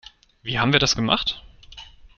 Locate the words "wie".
0.41-0.57